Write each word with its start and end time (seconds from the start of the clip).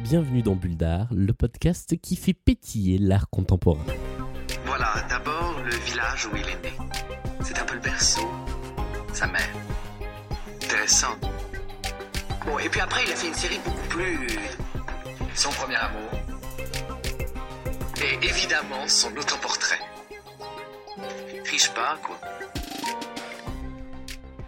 Bienvenue 0.00 0.42
dans 0.42 0.54
Bulldar, 0.54 1.08
le 1.12 1.32
podcast 1.32 1.96
qui 2.00 2.14
fait 2.14 2.34
pétiller 2.34 2.98
l'art 2.98 3.28
contemporain. 3.30 3.84
Voilà, 4.64 4.92
d'abord 5.08 5.60
le 5.64 5.74
village 5.74 6.26
où 6.26 6.36
il 6.36 6.48
est 6.48 6.62
né. 6.62 6.76
C'est 7.42 7.58
un 7.58 7.64
peu 7.64 7.74
le 7.74 7.80
berceau, 7.80 8.28
sa 9.12 9.26
mère. 9.26 9.50
Intéressant. 10.62 11.16
Bon, 12.46 12.58
et 12.58 12.68
puis 12.68 12.80
après, 12.80 13.02
il 13.04 13.12
a 13.12 13.16
fait 13.16 13.28
une 13.28 13.34
série 13.34 13.58
beaucoup 13.64 13.88
plus. 13.88 14.38
Son 15.34 15.50
premier 15.50 15.76
amour. 15.76 16.10
Et 18.02 18.24
évidemment, 18.24 18.86
son 18.86 19.08
autoportrait. 19.16 19.80
Riche 21.50 21.70
pas, 21.70 21.98
quoi. 22.02 22.20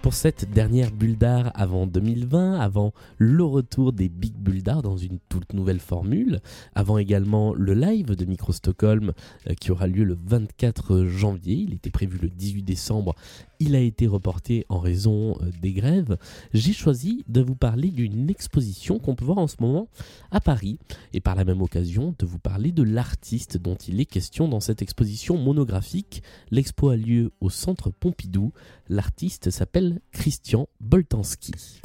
Pour 0.06 0.14
cette 0.14 0.48
dernière 0.52 0.92
bulle 0.92 1.18
d'art 1.18 1.50
avant 1.56 1.84
2020, 1.84 2.60
avant 2.60 2.92
le 3.18 3.42
retour 3.42 3.92
des 3.92 4.08
Big 4.08 4.34
Bulles 4.36 4.62
d'art 4.62 4.80
dans 4.80 4.96
une 4.96 5.18
toute 5.28 5.52
nouvelle 5.52 5.80
formule, 5.80 6.38
avant 6.76 6.96
également 6.98 7.52
le 7.54 7.74
live 7.74 8.14
de 8.14 8.24
Micro 8.24 8.52
Stockholm 8.52 9.14
euh, 9.48 9.54
qui 9.54 9.72
aura 9.72 9.88
lieu 9.88 10.04
le 10.04 10.16
24 10.24 11.06
janvier, 11.06 11.56
il 11.56 11.74
était 11.74 11.90
prévu 11.90 12.18
le 12.22 12.28
18 12.28 12.62
décembre 12.62 13.16
il 13.58 13.74
a 13.74 13.80
été 13.80 14.06
reporté 14.06 14.66
en 14.68 14.78
raison 14.78 15.36
euh, 15.40 15.50
des 15.62 15.72
grèves, 15.72 16.16
j'ai 16.52 16.72
choisi 16.72 17.24
de 17.28 17.40
vous 17.40 17.54
parler 17.54 17.90
d'une 17.90 18.28
exposition 18.30 18.98
qu'on 18.98 19.14
peut 19.14 19.24
voir 19.24 19.38
en 19.38 19.46
ce 19.46 19.56
moment 19.60 19.88
à 20.30 20.40
Paris 20.40 20.78
et 21.12 21.20
par 21.20 21.34
la 21.34 21.44
même 21.44 21.62
occasion 21.62 22.14
de 22.18 22.26
vous 22.26 22.38
parler 22.38 22.72
de 22.72 22.82
l'artiste 22.82 23.56
dont 23.56 23.76
il 23.76 24.00
est 24.00 24.06
question 24.06 24.48
dans 24.48 24.60
cette 24.60 24.82
exposition 24.82 25.36
monographique. 25.38 26.22
L'expo 26.50 26.90
a 26.90 26.96
lieu 26.96 27.32
au 27.40 27.50
centre 27.50 27.90
Pompidou. 27.90 28.52
L'artiste 28.88 29.50
s'appelle 29.50 29.95
Christian 30.12 30.68
Boltanski. 30.80 31.80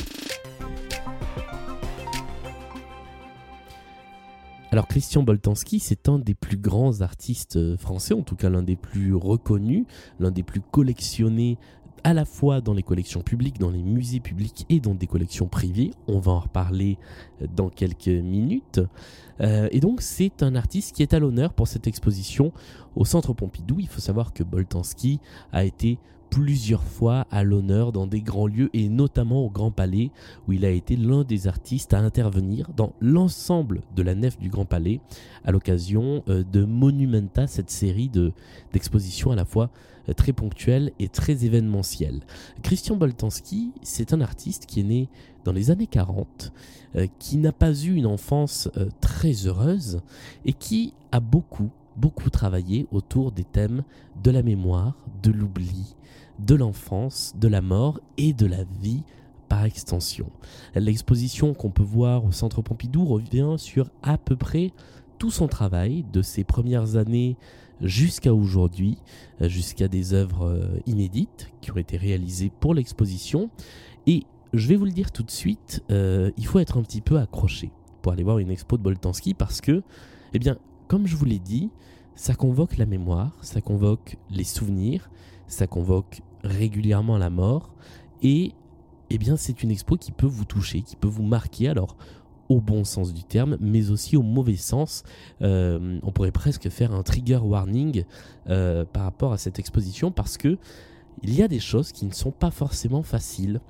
Alors 4.72 4.88
Christian 4.88 5.24
Boltanski, 5.24 5.80
c'est 5.80 6.08
un 6.08 6.18
des 6.18 6.34
plus 6.34 6.56
grands 6.56 7.02
artistes 7.02 7.58
euh, 7.58 7.76
français, 7.76 8.14
en 8.14 8.22
tout 8.22 8.38
cas 8.38 8.50
l'un 8.50 8.64
des 8.64 8.78
plus 8.78 9.14
reconnus, 9.14 9.86
l'un 10.20 10.32
des 10.32 10.44
plus 10.44 10.62
collectionnés 10.62 11.58
à 12.04 12.14
la 12.14 12.26
fois 12.26 12.62
dans 12.62 12.74
les 12.74 12.84
collections 12.84 13.22
publiques, 13.22 13.60
dans 13.60 13.70
les 13.70 13.84
musées 13.84 14.20
publics 14.20 14.66
et 14.70 14.80
dans 14.80 14.96
des 14.96 15.08
collections 15.08 15.48
privées. 15.48 15.92
On 16.08 16.20
va 16.20 16.32
en 16.32 16.40
reparler 16.40 16.98
euh, 17.42 17.48
dans 17.54 17.70
quelques 17.70 18.08
minutes. 18.08 18.80
Euh, 19.42 19.68
et 19.72 19.82
donc 19.82 20.02
c'est 20.02 20.42
un 20.42 20.56
artiste 20.56 20.96
qui 20.96 21.02
est 21.02 21.14
à 21.14 21.20
l'honneur 21.20 21.54
pour 21.54 21.68
cette 21.68 21.88
exposition 21.88 22.54
au 22.96 23.06
Centre 23.06 23.34
Pompidou. 23.34 23.78
Il 23.80 23.88
faut 23.88 24.02
savoir 24.02 24.34
que 24.34 24.44
Boltanski 24.44 25.20
a 25.52 25.66
été 25.66 26.00
plusieurs 26.32 26.84
fois 26.84 27.28
à 27.30 27.44
l'honneur 27.44 27.92
dans 27.92 28.08
des 28.08 28.22
grands 28.22 28.48
lieux 28.48 28.70
et 28.74 28.88
notamment 28.88 29.46
au 29.46 29.50
Grand 29.50 29.70
Palais 29.70 30.12
où 30.48 30.54
il 30.54 30.66
a 30.66 30.70
été 30.70 30.96
l'un 30.96 31.24
des 31.24 31.46
artistes 31.46 31.94
à 31.94 32.00
intervenir 32.00 32.70
dans 32.76 32.94
l'ensemble 33.02 33.82
de 33.96 34.02
la 34.02 34.16
nef 34.16 34.40
du 34.40 34.50
Grand 34.50 34.66
Palais 34.66 35.02
à 35.44 35.52
l'occasion 35.52 36.24
euh, 36.30 36.44
de 36.50 36.64
Monumenta, 36.64 37.48
cette 37.48 37.70
série 37.70 38.08
de, 38.08 38.32
d'expositions 38.72 39.32
à 39.32 39.36
la 39.36 39.44
fois 39.44 39.72
euh, 40.08 40.14
très 40.14 40.32
ponctuelles 40.32 40.94
et 41.00 41.10
très 41.10 41.44
événementielles. 41.44 42.22
Christian 42.64 42.96
Boltanski, 42.96 43.72
c'est 43.84 44.14
un 44.14 44.22
artiste 44.22 44.66
qui 44.66 44.80
est 44.80 44.84
né 44.84 45.10
dans 45.44 45.52
les 45.52 45.70
années 45.70 45.88
40, 45.88 46.54
euh, 46.96 47.08
qui 47.20 47.38
n'a 47.38 47.52
pas 47.52 47.74
eu 47.74 47.94
une 47.94 48.06
enfance 48.06 48.70
très 49.02 49.34
heureuse 49.48 50.00
et 50.46 50.54
qui 50.54 50.94
a 51.12 51.20
beaucoup 51.20 51.72
beaucoup 51.96 52.30
travaillé 52.30 52.88
autour 52.92 53.32
des 53.32 53.44
thèmes 53.44 53.84
de 54.24 54.32
la 54.32 54.44
mémoire, 54.44 54.96
de 55.24 55.32
l'oubli, 55.32 55.96
de 56.40 56.56
l'enfance, 56.56 57.34
de 57.38 57.48
la 57.48 57.62
mort 57.62 58.00
et 58.18 58.34
de 58.34 58.46
la 58.46 58.64
vie 58.82 59.04
par 59.50 59.66
extension. 59.66 60.30
L'exposition 60.76 61.54
qu'on 61.54 61.72
peut 61.72 61.84
voir 61.84 62.26
au 62.26 62.32
Centre 62.32 62.62
Pompidou 62.62 63.06
revient 63.06 63.56
sur 63.58 63.90
à 64.02 64.18
peu 64.18 64.36
près 64.36 64.72
tout 65.18 65.32
son 65.32 65.48
travail 65.48 66.06
de 66.12 66.22
ses 66.22 66.44
premières 66.44 66.96
années 66.96 67.36
jusqu'à 67.82 68.34
aujourd'hui, 68.34 68.98
jusqu'à 69.42 69.88
des 69.88 70.14
œuvres 70.14 70.46
euh, 70.46 70.80
inédites 70.86 71.52
qui 71.62 71.72
ont 71.72 71.78
été 71.78 71.98
réalisées 71.98 72.52
pour 72.60 72.74
l'exposition. 72.74 73.50
Et 74.08 74.24
je 74.54 74.68
vais 74.68 74.76
vous 74.76 74.86
le 74.86 74.92
dire 74.92 75.12
tout 75.12 75.24
de 75.24 75.32
suite, 75.32 75.84
euh, 75.92 76.32
il 76.38 76.46
faut 76.46 76.60
être 76.60 76.78
un 76.78 76.84
petit 76.84 77.02
peu 77.02 77.20
accroché 77.20 77.72
pour 78.02 78.12
aller 78.12 78.24
voir 78.24 78.40
une 78.40 78.52
expo 78.52 78.78
de 78.78 78.84
Boltanski 78.84 79.34
parce 79.34 79.62
que, 79.62 79.84
eh 80.34 80.40
bien, 80.40 80.58
comme 80.92 81.08
je 81.08 81.16
vous 81.16 81.24
l'ai 81.24 81.40
dit, 81.40 81.70
ça 82.16 82.36
convoque 82.36 82.76
la 82.76 82.86
mémoire, 82.86 83.38
ça 83.40 83.62
convoque 83.62 84.18
les 84.30 84.44
souvenirs, 84.44 85.10
ça 85.48 85.66
convoque 85.66 86.22
régulièrement 86.44 87.18
la 87.18 87.30
mort 87.30 87.74
et 88.22 88.52
eh 89.10 89.18
bien 89.18 89.38
c'est 89.38 89.64
une 89.64 89.72
expo 89.72 89.96
qui 89.96 90.12
peut 90.12 90.28
vous 90.28 90.44
toucher, 90.44 90.82
qui 90.82 90.98
peut 90.98 91.08
vous 91.08 91.24
marquer 91.24 91.70
alors 91.70 91.96
au 92.50 92.60
bon 92.60 92.84
sens 92.84 93.14
du 93.14 93.24
terme, 93.24 93.56
mais 93.62 93.90
aussi 93.90 94.18
au 94.18 94.22
mauvais 94.22 94.58
sens. 94.58 95.04
Euh, 95.42 95.98
on 96.04 96.12
pourrait 96.12 96.32
presque 96.32 96.68
faire 96.68 96.94
un 96.94 97.04
trigger 97.04 97.40
warning 97.42 98.04
euh, 98.50 98.84
par 98.84 99.04
rapport 99.04 99.32
à 99.32 99.38
cette 99.38 99.60
exposition 99.60 100.12
parce 100.12 100.36
que 100.36 100.58
il 101.24 101.34
y 101.34 101.42
a 101.42 101.48
des 101.48 101.62
choses 101.62 101.94
qui 101.94 102.06
ne 102.06 102.12
sont 102.12 102.32
pas 102.32 102.52
forcément 102.52 103.02
faciles 103.02 103.62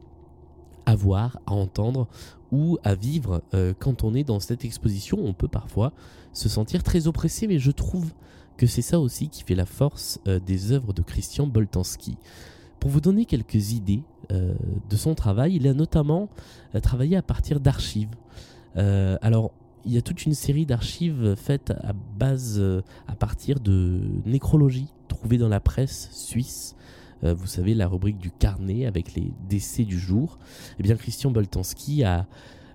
à 0.88 0.96
voir, 0.96 1.40
à 1.46 1.52
entendre 1.52 2.08
ou 2.52 2.78
à 2.84 2.96
vivre 2.96 3.42
euh, 3.54 3.74
quand 3.78 4.04
on 4.04 4.14
est 4.14 4.24
dans 4.24 4.40
cette 4.40 4.66
exposition. 4.66 5.20
On 5.24 5.34
peut 5.34 5.48
parfois 5.48 5.94
se 6.34 6.50
sentir 6.50 6.84
très 6.84 7.08
oppressé, 7.08 7.48
mais 7.48 7.60
je 7.60 7.72
trouve 7.72 8.12
que 8.58 8.68
c'est 8.68 8.82
ça 8.82 9.00
aussi 9.00 9.30
qui 9.30 9.44
fait 9.44 9.56
la 9.56 9.66
force 9.66 10.20
des 10.26 10.72
œuvres 10.72 10.94
de 10.94 11.02
Christian 11.02 11.48
Boltanski. 11.48 12.18
Pour 12.82 12.90
vous 12.90 13.00
donner 13.00 13.26
quelques 13.26 13.74
idées 13.74 14.02
euh, 14.32 14.56
de 14.90 14.96
son 14.96 15.14
travail, 15.14 15.56
il 15.56 15.68
a 15.68 15.74
notamment 15.76 16.30
euh, 16.74 16.80
travaillé 16.80 17.16
à 17.16 17.22
partir 17.22 17.60
d'archives. 17.60 18.10
Euh, 18.76 19.20
alors, 19.22 19.52
il 19.86 19.94
y 19.94 19.98
a 20.00 20.02
toute 20.02 20.26
une 20.26 20.34
série 20.34 20.66
d'archives 20.66 21.36
faites 21.36 21.70
à 21.70 21.94
base, 21.94 22.62
à 23.08 23.16
partir 23.16 23.60
de 23.60 24.02
nécrologie 24.26 24.88
trouvées 25.08 25.38
dans 25.38 25.48
la 25.48 25.60
presse 25.60 26.10
suisse. 26.12 26.76
Vous 27.24 27.48
savez, 27.48 27.74
la 27.74 27.88
rubrique 27.88 28.18
du 28.18 28.32
carnet 28.32 28.86
avec 28.86 29.14
les 29.14 29.32
décès 29.48 29.84
du 29.84 30.00
jour. 30.00 30.40
Eh 30.80 30.84
bien, 30.84 30.96
Christian 30.96 31.32
Boltanski 31.32 32.04
a 32.04 32.26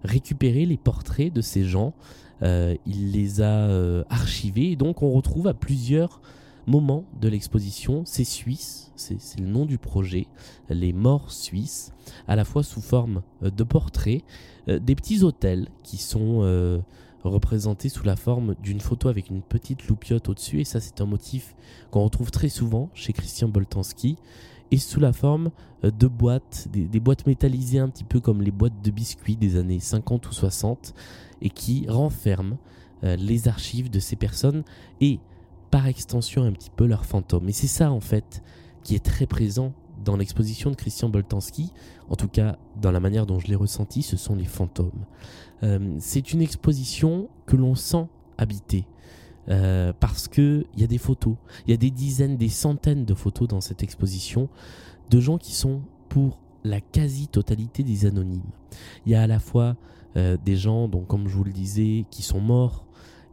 récupéré 0.05 0.67
les 0.67 0.77
portraits 0.77 1.33
de 1.33 1.41
ces 1.41 1.65
gens. 1.65 1.95
il 2.43 3.13
les 3.13 3.41
a 3.41 4.05
archivés 4.09 4.73
et 4.73 4.77
donc 4.77 5.03
on 5.03 5.11
retrouve 5.11 5.49
à 5.49 5.55
plusieurs 5.55 6.21
moment 6.67 7.05
de 7.21 7.29
l'exposition, 7.29 8.03
c'est 8.05 8.25
suisse, 8.25 8.91
c'est 8.97 9.39
le 9.39 9.47
nom 9.47 9.67
du 9.67 9.79
projet, 9.79 10.27
les 10.69 10.93
morts 10.93 11.31
suisses, 11.31 11.93
à 12.27 12.37
la 12.37 12.45
fois 12.45 12.63
sous 12.63 12.81
forme 12.81 13.23
euh, 13.43 13.51
de 13.51 13.65
portraits, 13.65 14.23
euh, 14.69 14.79
des 14.79 14.95
petits 14.95 15.23
hôtels 15.23 15.69
qui 15.83 15.97
sont 15.97 16.83
euh, 17.27 17.29
représentés 17.29 17.89
sous 17.89 18.05
la 18.05 18.17
forme 18.17 18.55
d'une 18.63 18.81
photo 18.81 19.09
avec 19.09 19.31
une 19.31 19.43
petite 19.43 19.89
loupiote 19.89 20.29
au-dessus, 20.29 20.61
et 20.61 20.65
ça 20.65 20.81
c'est 20.81 21.01
un 21.01 21.07
motif 21.07 21.55
qu'on 21.91 22.05
retrouve 22.05 22.31
très 22.31 22.49
souvent 22.49 22.91
chez 22.95 23.13
Christian 23.13 23.49
Boltanski, 23.49 24.17
et 24.71 24.79
sous 24.79 25.01
la 25.01 25.13
forme 25.13 25.51
de 25.83 26.07
boîtes, 26.09 26.67
des, 26.73 27.01
boîtes 27.01 27.27
métallisées 27.27 27.79
un 27.79 27.89
petit 27.89 28.03
peu 28.03 28.19
comme 28.19 28.43
les 28.43 28.51
boîtes 28.51 28.83
de 28.83 28.91
biscuits 28.91 29.37
des 29.37 29.57
années 29.57 29.79
50 29.79 30.29
ou 30.29 30.33
60, 30.33 30.93
et 31.41 31.51
qui 31.51 31.87
renferment 31.89 32.57
les 33.03 33.47
archives 33.47 33.91
de 33.91 34.01
ces 34.01 34.17
personnes, 34.17 34.65
et 35.01 35.21
par 35.71 35.87
extension 35.87 36.43
un 36.43 36.51
petit 36.51 36.71
peu 36.75 36.87
leur 36.87 37.05
fantôme. 37.05 37.49
Et 37.49 37.53
c'est 37.53 37.69
ça 37.69 37.93
en 37.93 38.01
fait 38.01 38.43
qui 38.83 38.97
est 38.97 39.05
très 39.05 39.27
présent 39.27 39.73
dans 40.05 40.17
l'exposition 40.17 40.71
de 40.71 40.77
Christian 40.77 41.09
Boltanski, 41.09 41.73
en 42.09 42.17
tout 42.17 42.29
cas 42.29 42.59
dans 42.81 42.91
la 42.91 43.01
manière 43.01 43.27
dont 43.27 43.39
je 43.39 43.49
l'ai 43.49 43.55
ressenti, 43.55 44.03
ce 44.03 44.17
sont 44.17 44.35
les 44.35 44.45
fantômes. 44.45 45.05
Euh, 45.63 45.97
c'est 45.99 46.33
une 46.33 46.43
exposition 46.43 47.29
que 47.47 47.57
l'on 47.57 47.75
sent 47.75 48.07
habiter. 48.39 48.87
Euh, 49.49 49.93
parce 50.01 50.27
que 50.27 50.67
il 50.75 50.81
y 50.81 50.85
a 50.85 50.89
des 50.89 50.99
photos, 50.99 51.37
il 51.67 51.71
y 51.71 51.75
a 51.75 51.77
des 51.77 51.91
dizaines, 51.93 52.37
des 52.37 52.49
centaines 52.49 53.05
de 53.05 53.15
photos 53.15 53.47
dans 53.47 53.61
cette 53.61 53.85
exposition 53.85 54.49
de 55.09 55.21
gens 55.21 55.39
qui 55.39 55.55
sont 55.55 55.83
pour 56.09 56.41
la 56.65 56.81
quasi-totalité 56.81 57.85
des 57.85 58.07
anonymes. 58.07 58.51
Il 59.05 59.13
y 59.13 59.15
a 59.15 59.23
à 59.23 59.27
la 59.29 59.39
fois 59.39 59.77
euh, 60.17 60.37
des 60.45 60.57
gens, 60.57 60.89
donc 60.89 61.07
comme 61.07 61.29
je 61.29 61.37
vous 61.37 61.45
le 61.45 61.53
disais, 61.53 62.07
qui 62.11 62.23
sont 62.23 62.41
morts 62.41 62.85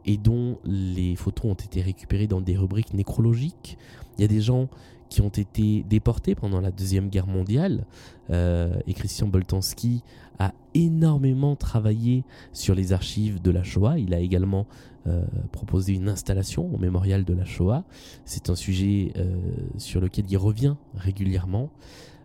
et 0.06 0.16
dont 0.16 0.58
les 0.64 1.16
photos 1.16 1.50
ont 1.50 1.54
été 1.54 1.80
récupérées 1.80 2.26
dans 2.26 2.40
des 2.40 2.56
rubriques 2.56 2.94
nécrologiques. 2.94 3.76
Il 4.16 4.22
y 4.22 4.24
a 4.24 4.28
des 4.28 4.40
gens 4.40 4.68
qui 5.14 5.22
ont 5.22 5.28
été 5.28 5.84
déportés 5.88 6.34
pendant 6.34 6.60
la 6.60 6.72
Deuxième 6.72 7.08
Guerre 7.08 7.28
mondiale. 7.28 7.84
Euh, 8.30 8.80
et 8.88 8.94
Christian 8.94 9.28
Boltanski 9.28 10.02
a 10.40 10.52
énormément 10.74 11.54
travaillé 11.54 12.24
sur 12.52 12.74
les 12.74 12.92
archives 12.92 13.40
de 13.40 13.52
la 13.52 13.62
Shoah. 13.62 13.96
Il 14.00 14.12
a 14.12 14.18
également 14.18 14.66
euh, 15.06 15.24
proposé 15.52 15.92
une 15.92 16.08
installation 16.08 16.68
au 16.74 16.78
mémorial 16.78 17.24
de 17.24 17.32
la 17.32 17.44
Shoah. 17.44 17.84
C'est 18.24 18.50
un 18.50 18.56
sujet 18.56 19.12
euh, 19.16 19.36
sur 19.78 20.00
lequel 20.00 20.24
il 20.28 20.36
revient 20.36 20.74
régulièrement. 20.96 21.70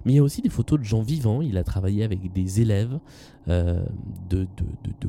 Mais 0.05 0.13
il 0.13 0.15
y 0.15 0.19
a 0.19 0.23
aussi 0.23 0.41
des 0.41 0.49
photos 0.49 0.79
de 0.79 0.83
gens 0.83 1.01
vivants. 1.01 1.41
Il 1.41 1.57
a 1.57 1.63
travaillé 1.63 2.03
avec 2.03 2.31
des 2.31 2.61
élèves 2.61 2.99
euh, 3.47 3.83
de, 4.29 4.47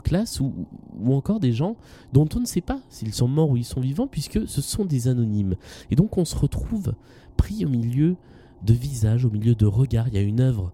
classe 0.03 0.41
ou, 0.41 0.53
ou, 1.01 1.15
encore 1.15 1.41
des 1.41 1.53
gens 1.53 1.77
dont 2.13 2.29
on 2.35 2.41
ne 2.41 2.47
sait 2.47 2.61
pas 2.61 2.81
s'ils 2.89 3.15
sont 3.15 3.29
morts 3.29 3.51
ou 3.51 3.57
ils 3.57 3.65
sont 3.65 3.81
vivants 3.81 4.07
puisque 4.07 4.49
ce 4.49 4.61
sont 4.61 4.85
des 4.85 5.09
anonymes. 5.09 5.57
Et 5.91 5.97
donc 5.97 6.19
on 6.19 6.25
se 6.25 6.37
retrouve 6.37 6.95
pris 7.37 7.65
au 7.65 7.69
milieu 7.69 8.17
de 8.65 8.73
visages, 8.73 9.25
au 9.25 9.31
milieu 9.31 9.55
de 9.55 9.67
regards. 9.67 10.09
Il 10.09 10.15
y 10.15 10.19
a 10.19 10.23
une 10.23 10.41
œuvre 10.41 10.73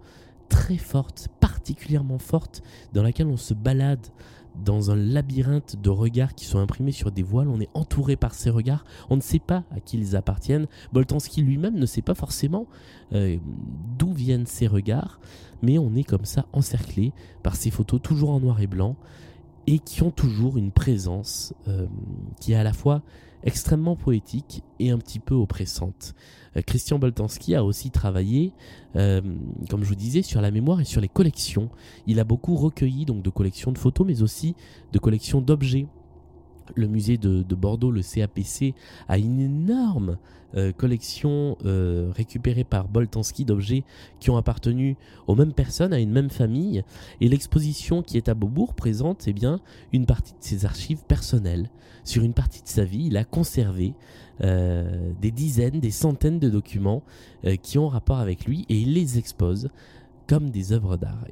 très 0.49 0.77
forte, 0.77 1.29
particulièrement 1.41 2.19
forte 2.19 2.63
dans 2.93 3.03
laquelle 3.03 3.27
on 3.27 3.37
se 3.37 3.55
balade 3.55 4.07
dans 4.65 4.91
un 4.91 4.97
labyrinthe 4.97 5.77
de 5.81 5.91
regards 5.91 6.35
qui 6.35 6.45
sont 6.45 6.59
imprimés 6.59 6.93
sur 6.93 7.11
des 7.11 7.23
voiles. 7.23 7.49
On 7.49 7.61
est 7.61 7.71
entouré 7.75 8.17
par 8.17 8.35
ces 8.35 8.51
regards. 8.51 8.85
On 9.11 9.17
ne 9.17 9.21
sait 9.21 9.39
pas 9.39 9.65
à 9.71 9.81
qui 9.81 9.99
ils 9.99 10.17
appartiennent. 10.17 10.67
Boltanski 10.93 11.43
lui-même 11.43 11.79
ne 11.79 11.87
sait 11.87 12.03
pas 12.03 12.15
forcément 12.15 12.67
euh, 13.13 13.37
d'où 13.99 14.13
viennent 14.13 14.47
ces 14.47 14.67
regards. 14.67 15.21
Mais 15.63 15.79
on 15.79 15.95
est 15.95 16.05
comme 16.05 16.25
ça 16.25 16.47
encerclé 16.53 17.13
par 17.43 17.57
ces 17.57 17.71
photos 17.71 18.01
toujours 18.03 18.31
en 18.31 18.41
noir 18.41 18.61
et 18.61 18.67
blanc 18.67 18.97
et 19.67 19.79
qui 19.79 20.03
ont 20.03 20.11
toujours 20.11 20.57
une 20.59 20.71
présence 20.71 21.55
euh, 21.69 21.87
qui 22.41 22.53
est 22.53 22.57
à 22.57 22.63
la 22.63 22.73
fois 22.73 23.03
extrêmement 23.43 23.97
poétique 23.97 24.63
et 24.81 24.91
un 24.91 24.99
petit 24.99 25.21
peu 25.21 25.35
oppressante. 25.35 26.15
Euh, 26.57 26.63
Christian 26.63 26.99
Boltanski 26.99 27.55
a 27.55 27.65
aussi 27.65 27.91
travaillé, 27.91 28.53
euh, 28.97 29.21
comme 29.71 29.85
je 29.85 29.89
vous 29.89 29.95
disais, 29.95 30.23
sur 30.23 30.41
la 30.41 30.51
mémoire 30.51 30.81
et 30.81 30.85
sur 30.85 31.01
les 31.01 31.09
collections. 31.09 31.71
Il 32.07 32.21
a 32.21 32.25
beaucoup 32.25 32.57
recueilli 32.57 33.05
donc 33.05 33.23
de 33.23 33.31
collections 33.31 33.73
de 33.73 33.79
photos, 33.79 34.07
mais 34.07 34.23
aussi 34.23 34.55
de 34.93 34.99
collections 34.99 35.41
d'objets. 35.41 35.87
Le 36.75 36.89
musée 36.89 37.17
de, 37.19 37.55
Bordeaux, 37.55 37.91
le 37.91 38.03
CAPC, 38.03 38.75
a 39.09 39.19
une 39.19 39.41
énorme 39.41 40.19
euh, 40.57 40.73
collection 40.73 41.57
récupérée 42.15 42.65
par 42.65 42.89
Boltanski 42.89 43.45
d'objets 43.45 43.85
qui 44.21 44.31
ont 44.31 44.37
appartenu 44.37 44.97
aux 45.27 45.35
mêmes 45.35 45.53
personnes, 45.53 45.93
à 45.93 45.99
une 45.99 46.13
même 46.13 46.31
famille. 46.31 46.85
Et 47.21 47.29
l'exposition 47.29 48.03
qui 48.03 48.17
est 48.17 48.29
à 48.29 48.35
Beaubourg 48.35 48.75
présente 48.75 49.25
eh 49.27 49.33
bien, 49.33 49.61
une 49.93 50.07
partie 50.07 50.33
de 50.33 50.39
ses 50.41 50.65
archives 50.65 51.05
personnelles. 51.07 51.71
Sur 52.05 52.23
une 52.23 52.35
partie 52.35 52.63
de 52.63 52.69
sa 52.69 52.85
vie, 52.85 53.07
il 53.07 53.17
a 53.17 53.25
conservé 53.25 53.95
euh, 54.43 55.13
des 55.21 55.31
dizaines, 55.31 55.81
des 55.81 55.91
centaines 55.91 56.39
de 56.39 56.49
documents 56.51 57.03
euh, 57.45 57.57
qui 57.57 57.79
ont 57.79 57.89
rapport 57.89 58.19
avec 58.19 58.45
lui 58.45 58.67
et 58.69 58.79
il 58.79 58.93
les 58.93 59.19
expose 59.19 59.71
comme 60.29 60.51
des 60.51 60.73
œuvres 60.73 60.97
d'art. 60.97 61.25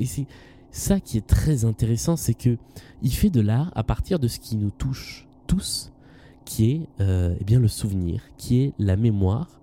Ça 0.74 1.00
qui 1.00 1.18
est 1.18 1.26
très 1.26 1.64
intéressant, 1.64 2.16
c'est 2.16 2.34
que 2.34 2.56
il 3.02 3.12
fait 3.12 3.30
de 3.30 3.40
l'art 3.40 3.72
à 3.74 3.82
partir 3.82 4.18
de 4.18 4.28
ce 4.28 4.38
qui 4.38 4.56
nous 4.56 4.70
touche 4.70 5.26
tous, 5.46 5.92
qui 6.44 6.70
est 6.70 6.88
euh, 7.00 7.34
eh 7.40 7.44
bien 7.44 7.60
le 7.60 7.68
souvenir, 7.68 8.22
qui 8.36 8.62
est 8.62 8.72
la 8.78 8.96
mémoire, 8.96 9.60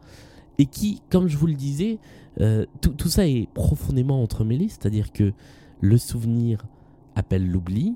et 0.57 0.65
qui, 0.65 1.01
comme 1.09 1.27
je 1.27 1.37
vous 1.37 1.47
le 1.47 1.55
disais, 1.55 1.97
tout, 2.81 2.91
tout, 2.91 3.09
ça 3.09 3.27
est 3.27 3.47
profondément 3.53 4.23
entremêlé, 4.23 4.67
c'est-à-dire 4.67 5.11
que 5.11 5.33
le 5.81 5.97
souvenir 5.97 6.65
appelle 7.15 7.47
l'oubli 7.47 7.95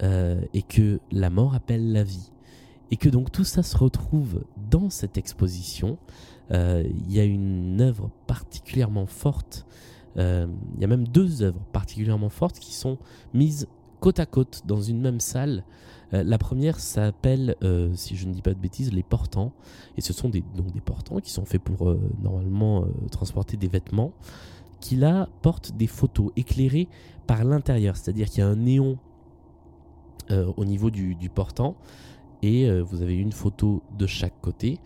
et 0.00 0.62
que 0.62 1.00
la 1.10 1.30
mort 1.30 1.54
appelle 1.54 1.92
la 1.92 2.04
vie 2.04 2.32
et 2.92 2.96
que 2.96 3.08
donc 3.08 3.32
tout 3.32 3.42
ça 3.42 3.62
se 3.62 3.76
retrouve 3.76 4.44
dans 4.70 4.90
cette 4.90 5.16
exposition. 5.16 5.96
Euh, 6.52 6.84
il 6.86 7.12
y 7.12 7.18
a 7.18 7.24
une 7.24 7.80
œuvre 7.80 8.10
particulièrement 8.26 9.06
forte, 9.06 9.64
euh, 9.64 9.91
il 10.16 10.80
y 10.80 10.84
a 10.84 10.86
même 10.86 11.08
deux 11.08 11.42
œuvres 11.42 11.60
particulièrement 11.72 12.28
fortes 12.28 12.58
qui 12.58 12.74
sont 12.74 12.98
mises 13.32 13.66
côte 14.00 14.20
à 14.20 14.26
côte 14.26 14.62
dans 14.66 14.80
une 14.80 15.00
même 15.00 15.20
salle. 15.20 15.64
Euh, 16.12 16.22
la 16.24 16.36
première 16.36 16.80
s'appelle, 16.80 17.56
si 17.94 18.16
je 18.16 18.26
ne 18.26 18.34
dis 18.34 18.42
pas 18.42 18.52
de 18.52 18.58
bêtises, 18.58 18.92
les 18.92 19.02
portants. 19.02 19.52
Et 19.96 20.00
ce 20.00 20.12
sont 20.12 20.28
des, 20.28 20.42
donc 20.56 20.72
des 20.72 20.80
portants 20.80 21.20
qui 21.20 21.30
sont 21.30 21.44
faits 21.44 21.62
pour 21.62 21.94
normalement 22.20 22.84
transporter 23.10 23.56
des 23.56 23.68
vêtements, 23.68 24.12
qui 24.80 24.96
là 24.96 25.28
portent 25.40 25.76
des 25.76 25.86
photos 25.86 26.30
éclairées 26.36 26.88
par 27.26 27.44
l'intérieur. 27.44 27.96
C'est-à-dire 27.96 28.28
qu'il 28.28 28.40
y 28.40 28.42
a 28.42 28.48
un 28.48 28.56
néon 28.56 28.98
au 30.30 30.64
niveau 30.64 30.90
du, 30.90 31.14
du 31.14 31.28
portant 31.28 31.76
et 32.42 32.68
euh, 32.68 32.82
vous 32.82 33.02
avez 33.02 33.14
une 33.14 33.32
photo 33.32 33.82
de 33.96 34.06
chaque 34.06 34.38
côté 34.40 34.80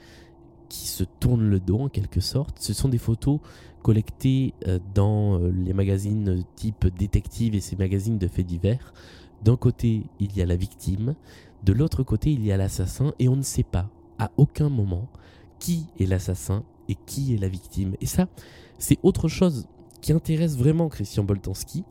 qui 0.68 0.86
se 0.86 1.04
tourne 1.04 1.48
le 1.48 1.58
dos 1.58 1.80
en 1.80 1.88
quelque 1.88 2.20
sorte. 2.20 2.58
Ce 2.60 2.74
sont 2.74 2.88
des 2.88 2.98
photos 2.98 3.40
collectées 3.86 4.52
euh, 4.66 4.80
dans 4.96 5.38
euh, 5.38 5.52
les 5.52 5.72
magazines 5.72 6.42
type 6.56 6.88
détective 6.98 7.54
et 7.54 7.60
ces 7.60 7.76
magazines 7.76 8.18
de 8.18 8.26
faits 8.26 8.44
divers. 8.44 8.92
D'un 9.44 9.56
côté, 9.56 10.02
il 10.18 10.36
y 10.36 10.42
a 10.42 10.44
la 10.44 10.56
victime, 10.56 11.14
de 11.62 11.72
l'autre 11.72 12.02
côté, 12.02 12.32
il 12.32 12.44
y 12.44 12.50
a 12.50 12.56
l'assassin 12.56 13.14
et 13.20 13.28
on 13.28 13.36
ne 13.36 13.42
sait 13.42 13.62
pas 13.62 13.88
à 14.18 14.32
aucun 14.38 14.70
moment 14.70 15.06
qui 15.60 15.86
est 16.00 16.06
l'assassin 16.06 16.64
et 16.88 16.96
qui 17.06 17.32
est 17.32 17.36
la 17.36 17.46
victime. 17.46 17.94
Et 18.00 18.06
ça, 18.06 18.26
c'est 18.76 18.98
autre 19.04 19.28
chose 19.28 19.68
qui 20.00 20.12
intéresse 20.12 20.56
vraiment 20.56 20.88
Christian 20.88 21.22
Boltanski, 21.22 21.84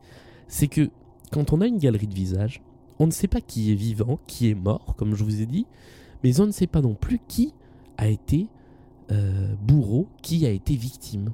c'est 0.50 0.68
que 0.68 0.89
quand 1.31 1.53
on 1.53 1.62
a 1.62 1.65
une 1.65 1.77
galerie 1.77 2.07
de 2.07 2.13
visages, 2.13 2.62
on 3.00 3.07
ne 3.07 3.12
sait 3.12 3.30
pas 3.30 3.39
qui 3.39 3.71
est 3.71 3.75
vivant, 3.75 4.19
qui 4.27 4.50
est 4.50 4.56
mort, 4.56 4.95
comme 4.98 5.15
je 5.15 5.24
vous 5.24 5.41
ai 5.41 5.45
dit, 5.45 5.65
mais 6.25 6.41
on 6.41 6.45
ne 6.45 6.51
sait 6.51 6.68
pas 6.68 6.81
non 6.81 6.94
plus 6.94 7.21
qui 7.25 7.53
a 7.98 8.09
été 8.09 8.48
euh, 9.12 9.53
bourreau, 9.62 10.07
qui 10.24 10.45
a 10.45 10.50
été 10.50 10.75
victime. 10.75 11.31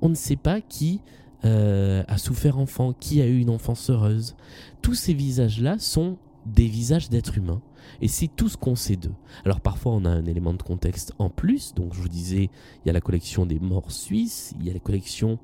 On 0.00 0.08
ne 0.08 0.14
sait 0.14 0.36
pas 0.36 0.60
qui 0.60 1.00
euh, 1.44 2.04
a 2.06 2.18
souffert 2.18 2.58
enfant, 2.58 2.92
qui 2.92 3.20
a 3.20 3.26
eu 3.26 3.40
une 3.40 3.50
enfance 3.50 3.90
heureuse. 3.90 4.36
Tous 4.80 4.94
ces 4.94 5.12
visages-là 5.12 5.76
sont 5.80 6.16
des 6.46 6.66
visages 6.66 7.08
d'êtres 7.08 7.38
humains. 7.38 7.60
Et 8.00 8.06
c'est 8.06 8.28
tout 8.28 8.48
ce 8.48 8.56
qu'on 8.56 8.76
sait 8.76 8.94
d'eux. 8.94 9.14
Alors 9.44 9.60
parfois 9.60 9.92
on 9.92 10.04
a 10.04 10.08
un 10.08 10.24
élément 10.24 10.54
de 10.54 10.62
contexte 10.62 11.12
en 11.18 11.30
plus. 11.30 11.74
Donc 11.74 11.94
je 11.94 12.00
vous 12.00 12.08
disais, 12.08 12.48
il 12.84 12.86
y 12.86 12.90
a 12.90 12.92
la 12.92 13.00
collection 13.00 13.44
des 13.44 13.58
morts 13.58 13.90
suisses, 13.90 14.54
il 14.60 14.66
y 14.66 14.70
a 14.70 14.72
la 14.72 14.78
collection 14.78 15.40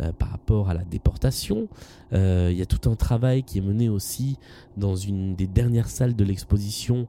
euh, 0.00 0.12
par 0.12 0.30
rapport 0.30 0.70
à 0.70 0.74
la 0.74 0.84
déportation. 0.84 1.66
Euh, 2.12 2.50
il 2.52 2.58
y 2.58 2.62
a 2.62 2.66
tout 2.66 2.88
un 2.88 2.94
travail 2.94 3.42
qui 3.42 3.58
est 3.58 3.62
mené 3.62 3.88
aussi 3.88 4.38
dans 4.76 4.94
une 4.94 5.34
des 5.34 5.48
dernières 5.48 5.90
salles 5.90 6.14
de 6.14 6.24
l'exposition 6.24 7.06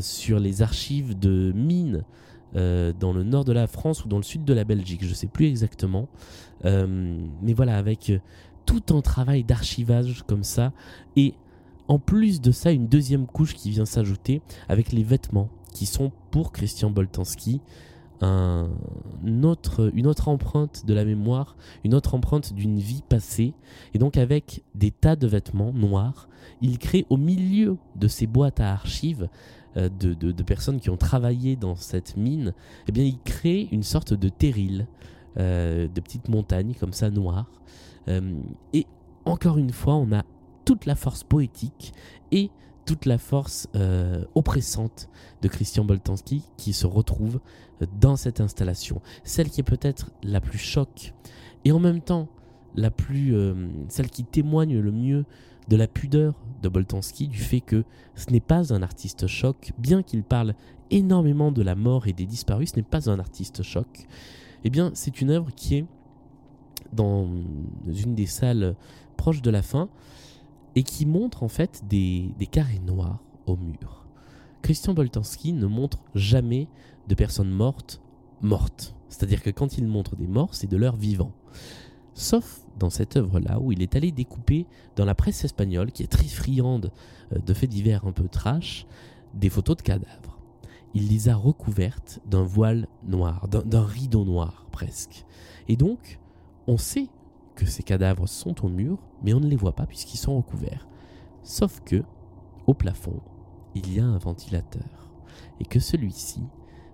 sur 0.00 0.38
les 0.38 0.62
archives 0.62 1.18
de 1.18 1.50
mines 1.52 2.04
dans 2.54 3.12
le 3.12 3.22
nord 3.22 3.44
de 3.44 3.52
la 3.52 3.66
France 3.66 4.04
ou 4.04 4.08
dans 4.08 4.16
le 4.16 4.22
sud 4.22 4.44
de 4.44 4.54
la 4.54 4.64
Belgique, 4.64 5.02
je 5.02 5.10
ne 5.10 5.14
sais 5.14 5.26
plus 5.26 5.46
exactement. 5.46 6.08
mais 6.62 7.52
voilà, 7.54 7.76
avec 7.76 8.12
tout 8.66 8.82
un 8.90 9.00
travail 9.00 9.44
d'archivage 9.44 10.24
comme 10.26 10.44
ça. 10.44 10.72
Et 11.16 11.34
en 11.88 11.98
plus 11.98 12.40
de 12.40 12.50
ça, 12.50 12.70
une 12.72 12.88
deuxième 12.88 13.26
couche 13.26 13.54
qui 13.54 13.70
vient 13.70 13.84
s'ajouter 13.84 14.40
avec 14.68 14.92
les 14.92 15.02
vêtements 15.02 15.50
qui 15.72 15.86
sont 15.86 16.12
pour 16.30 16.52
Christian 16.52 16.90
Boltanski 16.90 17.60
une 18.22 19.44
autre 19.44 20.28
empreinte 20.28 20.86
de 20.86 20.94
la 20.94 21.04
mémoire, 21.04 21.56
une 21.84 21.94
autre 21.94 22.14
empreinte 22.14 22.54
d'une 22.54 22.78
vie 22.78 23.02
passée. 23.06 23.52
Et 23.92 23.98
donc 23.98 24.16
avec 24.16 24.62
des 24.74 24.90
tas 24.90 25.16
de 25.16 25.26
vêtements 25.26 25.72
noirs, 25.72 26.28
il 26.62 26.78
crée 26.78 27.04
au 27.10 27.18
milieu 27.18 27.76
de 27.96 28.08
ces 28.08 28.26
boîtes 28.26 28.60
à 28.60 28.72
archives 28.72 29.28
euh, 29.76 29.88
de, 29.88 30.14
de, 30.14 30.42
personnes 30.42 30.78
qui 30.78 30.88
ont 30.90 30.96
travaillé 30.96 31.56
dans 31.56 31.74
cette 31.74 32.16
mine, 32.16 32.52
eh 32.86 32.92
bien 32.92 33.04
il 33.04 33.18
crée 33.18 33.68
une 33.72 33.82
sorte 33.82 34.14
de 34.14 34.28
terril, 34.28 34.86
euh, 35.36 35.88
de 35.88 36.00
petites 36.00 36.28
montagnes 36.28 36.74
comme 36.78 36.92
ça 36.92 37.10
noires. 37.10 37.50
Euh, 38.08 38.38
et 38.72 38.86
encore 39.24 39.58
une 39.58 39.72
fois, 39.72 39.94
on 39.94 40.12
a 40.12 40.22
toute 40.64 40.86
la 40.86 40.94
force 40.94 41.24
poétique 41.24 41.92
et 42.30 42.50
toute 42.86 43.06
la 43.06 43.16
force 43.16 43.66
oppressante 44.34 45.08
de 45.40 45.48
Christian 45.48 45.86
Boltanski 45.86 46.42
qui 46.58 46.74
se 46.74 46.86
retrouve 46.86 47.40
dans 47.98 48.16
cette 48.16 48.42
installation. 48.42 49.00
Celle 49.24 49.48
qui 49.48 49.60
est 49.60 49.64
peut-être 49.64 50.10
la 50.22 50.42
plus 50.42 50.58
choc 50.58 51.14
et 51.64 51.72
en 51.72 51.80
même 51.80 52.02
temps 52.02 52.28
la 52.74 52.90
plus, 52.90 53.34
celle 53.88 54.10
qui 54.10 54.22
témoigne 54.24 54.78
le 54.78 54.92
mieux 54.92 55.24
de 55.68 55.76
la 55.76 55.86
pudeur 55.86 56.34
de 56.64 56.68
Boltanski, 56.68 57.28
du 57.28 57.38
fait 57.38 57.60
que 57.60 57.84
ce 58.14 58.30
n'est 58.30 58.40
pas 58.40 58.72
un 58.72 58.82
artiste 58.82 59.26
choc, 59.26 59.72
bien 59.78 60.02
qu'il 60.02 60.22
parle 60.24 60.54
énormément 60.90 61.52
de 61.52 61.62
la 61.62 61.74
mort 61.74 62.08
et 62.08 62.12
des 62.12 62.26
disparus, 62.26 62.72
ce 62.72 62.76
n'est 62.76 62.82
pas 62.82 63.08
un 63.08 63.18
artiste 63.18 63.62
choc. 63.62 64.06
Eh 64.64 64.70
bien, 64.70 64.90
c'est 64.94 65.20
une 65.20 65.30
œuvre 65.30 65.50
qui 65.54 65.76
est 65.76 65.84
dans 66.92 67.28
une 67.86 68.14
des 68.14 68.26
salles 68.26 68.76
proches 69.16 69.42
de 69.42 69.50
la 69.50 69.62
fin, 69.62 69.88
et 70.74 70.82
qui 70.82 71.06
montre 71.06 71.42
en 71.42 71.48
fait 71.48 71.84
des, 71.88 72.34
carrés 72.50 72.80
noirs 72.80 73.22
au 73.46 73.56
mur. 73.56 74.06
Christian 74.62 74.94
Boltanski 74.94 75.52
ne 75.52 75.66
montre 75.66 75.98
jamais 76.14 76.68
de 77.08 77.14
personnes 77.14 77.50
mortes 77.50 78.00
mortes. 78.40 78.94
C'est-à-dire 79.08 79.42
que 79.42 79.50
quand 79.50 79.78
il 79.78 79.86
montre 79.86 80.16
des 80.16 80.26
morts, 80.26 80.54
c'est 80.54 80.66
de 80.66 80.76
leurs 80.76 80.96
vivants. 80.96 81.32
Sauf 82.14 82.60
dans 82.78 82.90
cette 82.90 83.16
œuvre-là 83.16 83.58
où 83.60 83.72
il 83.72 83.82
est 83.82 83.96
allé 83.96 84.12
découper 84.12 84.66
dans 84.96 85.04
la 85.04 85.14
presse 85.14 85.44
espagnole, 85.44 85.92
qui 85.92 86.02
est 86.02 86.10
très 86.10 86.26
friande 86.26 86.92
euh, 87.32 87.38
de 87.38 87.54
faits 87.54 87.70
divers 87.70 88.06
un 88.06 88.12
peu 88.12 88.28
trash, 88.28 88.86
des 89.34 89.50
photos 89.50 89.76
de 89.76 89.82
cadavres. 89.82 90.38
Il 90.94 91.08
les 91.08 91.28
a 91.28 91.34
recouvertes 91.34 92.20
d'un 92.24 92.44
voile 92.44 92.86
noir, 93.02 93.48
d'un 93.48 93.84
rideau 93.84 94.24
noir 94.24 94.66
presque. 94.70 95.24
Et 95.66 95.76
donc, 95.76 96.20
on 96.68 96.76
sait 96.76 97.08
que 97.56 97.66
ces 97.66 97.82
cadavres 97.82 98.28
sont 98.28 98.64
au 98.64 98.68
mur, 98.68 98.98
mais 99.22 99.34
on 99.34 99.40
ne 99.40 99.48
les 99.48 99.56
voit 99.56 99.74
pas 99.74 99.86
puisqu'ils 99.86 100.18
sont 100.18 100.36
recouverts. 100.36 100.86
Sauf 101.42 101.80
que, 101.84 102.04
au 102.68 102.74
plafond, 102.74 103.20
il 103.74 103.92
y 103.92 103.98
a 103.98 104.04
un 104.04 104.18
ventilateur, 104.18 105.10
et 105.58 105.64
que 105.64 105.80
celui-ci 105.80 106.42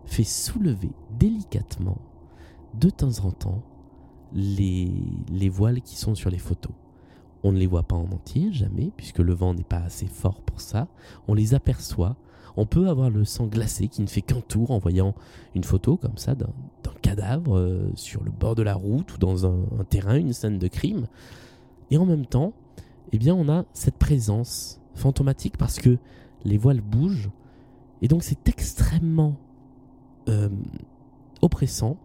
fait 0.07 0.25
soulever 0.25 0.93
délicatement, 1.19 1.99
de 2.75 2.89
temps 2.89 3.27
en 3.27 3.33
temps, 3.33 3.63
les, 4.33 4.91
les 5.31 5.49
voiles 5.49 5.81
qui 5.81 5.97
sont 5.97 6.15
sur 6.15 6.31
les 6.31 6.39
photos. 6.39 6.73
On 7.43 7.53
ne 7.53 7.59
les 7.59 7.67
voit 7.67 7.83
pas 7.83 7.97
en 7.97 8.11
entier, 8.13 8.53
jamais, 8.53 8.91
puisque 8.97 9.19
le 9.19 9.33
vent 9.33 9.55
n'est 9.55 9.63
pas 9.63 9.79
assez 9.79 10.07
fort 10.07 10.43
pour 10.43 10.61
ça. 10.61 10.89
On 11.27 11.35
les 11.35 11.55
aperçoit. 11.55 12.17
On 12.57 12.67
peut 12.67 12.89
avoir 12.89 13.11
le 13.11 13.25
sang 13.25 13.47
glacé 13.47 13.89
qui 13.89 14.03
ne 14.03 14.07
fait 14.07 14.21
qu'un 14.21 14.41
tour 14.41 14.71
en 14.71 14.79
voyant 14.79 15.15
une 15.55 15.65
photo 15.65 15.97
comme 15.97 16.19
ça 16.19 16.35
d'un 16.35 16.51
cadavre 17.01 17.57
euh, 17.57 17.91
sur 17.95 18.23
le 18.23 18.31
bord 18.31 18.55
de 18.55 18.63
la 18.63 18.75
route 18.75 19.15
ou 19.15 19.19
dans 19.19 19.47
un, 19.47 19.85
terrain, 19.89 20.17
une 20.17 20.33
scène 20.33 20.59
de 20.59 20.69
crime. 20.69 21.07
Et 21.91 21.97
en 21.97 22.07
même 22.07 22.27
temps, 22.27 22.53
eh 23.13 23.19
bien 23.19 23.35
on 23.35 23.49
a 23.49 23.65
cette 23.73 23.97
présence 23.97 24.81
fantomatique 24.95 25.57
parce 25.57 25.79
que 25.79 25.99
les 26.45 26.59
voiles 26.59 26.81
bougent 26.81 27.31
et 28.03 28.09
donc 28.09 28.23
c'est 28.23 28.49
extrêmement 28.49 29.37
euh, 30.29 30.49
oppressant. 31.43 31.97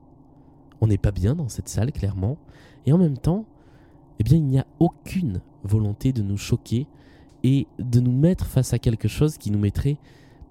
On 0.81 0.87
n'est 0.87 0.97
pas 0.97 1.11
bien 1.11 1.35
dans 1.35 1.49
cette 1.49 1.69
salle 1.69 1.91
clairement 1.91 2.37
et 2.85 2.93
en 2.93 2.97
même 2.97 3.17
temps, 3.17 3.45
eh 4.19 4.23
bien 4.23 4.37
il 4.37 4.45
n'y 4.45 4.59
a 4.59 4.67
aucune 4.79 5.41
volonté 5.63 6.13
de 6.13 6.21
nous 6.21 6.37
choquer 6.37 6.87
et 7.43 7.67
de 7.79 7.99
nous 7.99 8.11
mettre 8.11 8.45
face 8.45 8.73
à 8.73 8.79
quelque 8.79 9.07
chose 9.07 9.37
qui 9.37 9.51
nous 9.51 9.59
mettrait 9.59 9.97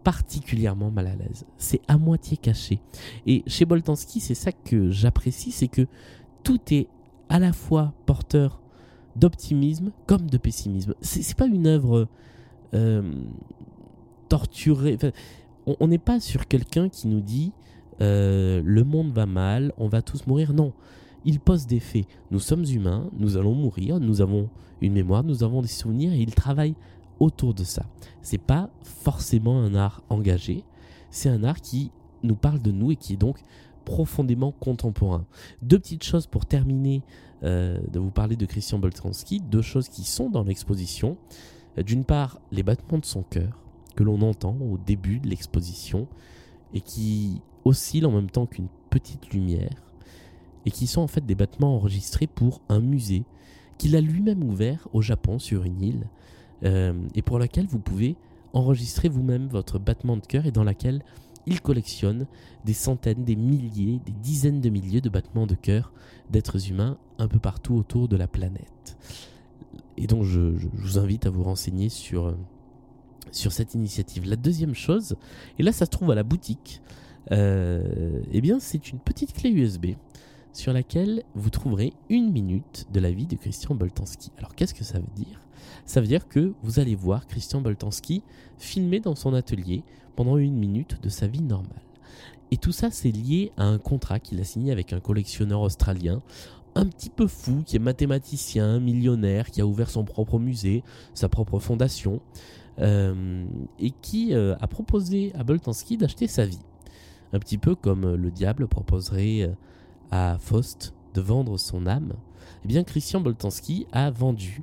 particulièrement 0.05 0.91
mal 0.91 1.07
à 1.07 1.17
l'aise. 1.17 1.45
C'est 1.57 1.81
à 1.89 1.97
moitié 1.97 2.37
caché. 2.37 2.81
Et 3.27 3.43
chez 3.47 3.65
Boltanski, 3.65 4.21
c'est 4.21 4.35
ça 4.35 4.53
que 4.53 4.91
j'apprécie, 4.91 5.51
c'est 5.51 5.69
que 5.69 5.87
tout 6.43 6.61
est 6.71 6.87
à 7.29 7.39
la 7.39 7.53
fois 7.53 7.95
porteur 8.07 8.61
d'optimisme 9.17 9.93
comme 10.07 10.29
de 10.29 10.37
pessimisme. 10.37 10.95
C'est 11.01 11.37
pas 11.37 11.47
une 11.47 11.67
œuvre 11.67 12.07
euh, 12.75 13.25
torturée. 14.29 14.99
on 15.67 15.89
n'est 15.89 15.99
pas 15.99 16.21
sur 16.21 16.47
quelqu'un 16.47 16.89
qui 16.89 17.09
nous 17.09 17.21
dit 17.21 17.53
euh, 18.01 18.63
le 18.65 18.85
monde 18.85 19.13
va 19.13 19.27
mal, 19.27 19.73
on 19.77 19.89
va 19.89 20.03
tous 20.03 20.27
mourir. 20.27 20.53
Non, 20.53 20.73
il 21.25 21.41
pose 21.41 21.67
des 21.67 21.81
faits. 21.81 22.07
Nous 22.31 22.41
sommes 22.41 22.65
humains, 22.65 23.11
nous 23.17 23.37
allons 23.37 23.55
mourir, 23.55 24.01
nous 24.01 24.21
avons 24.21 24.49
une 24.81 24.93
mémoire, 24.93 25.25
nous 25.25 25.43
avons 25.43 25.63
des 25.63 25.69
souvenirs 25.69 26.13
et 26.13 26.21
il 26.21 26.35
travaille 26.35 26.75
autour 27.21 27.55
de 27.55 27.65
ça. 27.65 27.87
C'est 28.23 28.39
pas 28.39 28.71
forcément 28.83 29.61
un 29.61 29.75
art 29.75 30.03
engagé, 30.09 30.65
c'est 31.11 31.29
un 31.29 31.45
art 31.45 31.61
qui 31.61 31.91
nous 32.23 32.35
parle 32.35 32.61
de 32.61 32.73
nous 32.73 32.93
et 32.93 32.97
qui 32.97 33.15
est 33.15 33.19
donc 33.19 33.39
profondément 33.85 34.53
contemporain. 34.53 35.27
Deux 35.63 35.79
petites 35.79 36.05
choses 36.05 36.27
pour 36.27 36.47
terminer 36.47 37.03
euh, 37.43 37.79
de 37.93 37.99
vous 37.99 38.11
parler 38.11 38.37
de 38.37 38.47
Christian 38.47 38.79
Boltanski, 38.79 39.41
deux 39.41 39.63
choses 39.63 39.89
qui 39.89 40.05
sont 40.05 40.31
dans 40.31 40.43
l'exposition. 40.43 41.17
D'une 41.85 42.05
part, 42.05 42.41
les 42.53 42.63
battements 42.63 42.99
de 42.99 43.05
son 43.05 43.23
cœur 43.23 43.61
que 43.97 44.03
l'on 44.03 44.23
entend 44.23 44.57
au 44.61 44.79
début 44.79 45.19
de 45.19 45.29
l'exposition 45.29 46.09
et 46.73 46.81
qui 46.81 47.41
oscillent 47.65 48.07
en 48.07 48.13
même 48.13 48.31
temps 48.31 48.47
qu'une 48.47 48.69
petite 48.91 49.33
lumière 49.33 49.83
et 50.67 50.71
qui 50.71 50.87
sont 50.87 51.03
en 51.03 51.07
fait 51.07 51.25
des 51.25 51.35
battements 51.35 51.77
enregistrés 51.77 52.27
pour 52.27 52.61
un 52.69 52.81
musée 52.81 53.25
qu'il 53.79 53.97
a 53.97 54.01
lui-même 54.01 54.43
ouvert 54.45 54.89
au 54.93 55.03
Japon 55.03 55.39
sur 55.39 55.65
une 55.65 55.83
île 55.83 56.07
euh, 56.65 56.95
et 57.15 57.23
pour 57.23 57.39
laquelle 57.39 57.67
vous 57.67 57.79
pouvez 57.79 58.17
enregistrer 58.53 59.09
vous-même 59.09 59.49
votre 59.49 59.79
battement 59.79 60.17
de 60.17 60.25
cœur 60.25 60.47
et 60.47 60.53
dans 60.53 60.65
laquelle 60.65 61.03
il 61.47 61.61
collectionne 61.61 62.27
des 62.65 62.73
centaines, 62.73 63.25
des 63.25 63.37
milliers, 63.37 64.01
des 64.07 64.13
dizaines 64.13 64.61
de 64.61 64.71
milliers 64.71 65.01
de 65.01 65.11
battements 65.11 65.47
de 65.47 65.55
cœur 65.55 65.93
d'êtres 66.31 66.71
humains 66.71 66.97
un 67.19 67.29
peu 67.29 67.39
partout 67.39 67.75
autour 67.75 68.09
de 68.09 68.17
la 68.17 68.27
planète. 68.27 68.97
Et 69.97 70.07
donc 70.07 70.25
je, 70.25 70.41
vous 70.73 70.99
invite 70.99 71.27
à 71.27 71.31
vous 71.31 71.43
renseigner 71.43 71.89
sur, 71.89 72.35
sur 73.35 73.53
cette 73.53 73.75
initiative. 73.75 74.29
La 74.29 74.37
deuxième 74.37 74.75
chose, 74.75 75.17
et 75.59 75.63
là 75.63 75.73
ça 75.73 75.87
se 75.87 75.91
trouve 75.91 76.11
à 76.11 76.15
la 76.15 76.23
boutique, 76.23 76.81
euh, 77.33 78.21
eh 78.33 78.41
bien 78.41 78.61
c'est 78.61 78.91
une 78.91 78.99
petite 78.99 79.33
clé 79.33 79.51
USB 79.51 79.87
sur 80.53 80.73
laquelle 80.73 81.25
vous 81.35 81.51
trouverez 81.51 81.93
une 82.09 82.31
minute 82.31 82.87
de 82.93 83.01
la 83.01 83.11
vie 83.11 83.27
de 83.27 83.37
Christian 83.37 83.75
Boltanski. 83.75 84.31
Alors 84.39 84.55
qu'est-ce 84.55 84.75
que 84.75 84.85
ça 84.85 84.99
veut 84.99 85.15
dire? 85.17 85.41
Ça 85.87 86.01
veut 86.01 86.07
dire 86.07 86.29
que 86.29 86.53
vous 86.63 86.79
allez 86.79 86.95
voir 86.95 87.27
Christian 87.27 87.61
Boltanski 87.61 88.23
filmer 88.59 89.01
dans 89.01 89.15
son 89.15 89.35
atelier 89.35 89.83
pendant 90.17 90.37
une 90.37 90.57
minute 90.57 90.99
de 91.03 91.09
sa 91.09 91.27
vie 91.27 91.43
normale. 91.43 91.83
Et 92.51 92.57
tout 92.57 92.73
ça, 92.73 92.91
c'est 92.91 93.11
lié 93.11 93.53
à 93.57 93.65
un 93.65 93.79
contrat 93.79 94.21
qu'il 94.21 94.41
a 94.41 94.45
signé 94.45 94.71
avec 94.71 94.93
un 94.93 95.01
collectionneur 95.01 95.61
australien, 95.61 96.23
un 96.77 96.87
petit 96.87 97.11
peu 97.11 97.27
fou, 97.27 97.63
qui 97.65 97.77
est 97.77 97.81
mathématicien, 97.81 98.81
millionnaire, 98.81 99.51
qui 99.51 99.61
a 99.61 99.67
ouvert 99.67 99.91
son 99.91 100.05
propre 100.05 100.39
musée, 100.39 100.83
sa 101.15 101.29
propre 101.29 101.59
fondation, 101.59 102.21
et 102.79 103.91
qui 104.03 104.35
euh, 104.35 104.57
a 104.61 104.67
proposé 104.67 105.33
à 105.35 105.45
Boltanski 105.45 105.97
d'acheter 105.97 106.27
sa 106.27 106.45
vie. 106.47 106.61
Un 107.33 107.39
petit 107.39 107.59
peu 107.59 107.75
comme 107.75 108.15
le 108.15 108.31
diable 108.31 108.69
proposerait 108.69 109.43
euh, 109.43 109.53
à 110.11 110.39
Faust 110.39 110.95
de 111.15 111.21
vendre 111.21 111.59
son 111.59 111.87
âme, 111.87 112.15
eh 112.65 112.69
bien 112.69 112.85
Christian 112.85 113.21
Boltanski 113.21 113.87
a 113.93 114.11
vendu 114.11 114.63